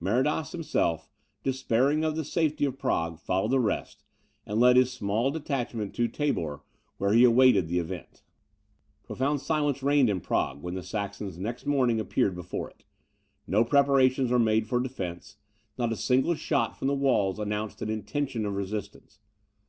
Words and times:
Maradas 0.00 0.52
himself, 0.52 1.10
despairing 1.42 2.04
of 2.04 2.14
the 2.14 2.24
safety 2.24 2.64
of 2.64 2.78
Prague, 2.78 3.18
followed 3.18 3.50
the 3.50 3.58
rest, 3.58 4.04
and 4.46 4.60
led 4.60 4.76
his 4.76 4.92
small 4.92 5.32
detachment 5.32 5.92
to 5.92 6.06
Tabor, 6.06 6.60
where 6.98 7.12
he 7.12 7.24
awaited 7.24 7.66
the 7.66 7.80
event. 7.80 8.22
Profound 9.02 9.40
silence 9.40 9.82
reigned 9.82 10.08
in 10.08 10.20
Prague, 10.20 10.62
when 10.62 10.74
the 10.74 10.84
Saxons 10.84 11.36
next 11.36 11.66
morning 11.66 11.98
appeared 11.98 12.36
before 12.36 12.70
it; 12.70 12.84
no 13.48 13.64
preparations 13.64 14.30
were 14.30 14.38
made 14.38 14.68
for 14.68 14.78
defence; 14.78 15.36
not 15.76 15.90
a 15.90 15.96
single 15.96 16.36
shot 16.36 16.78
from 16.78 16.86
the 16.86 16.94
walls 16.94 17.40
announced 17.40 17.82
an 17.82 17.90
intention 17.90 18.46
of 18.46 18.54
resistance. 18.54 19.18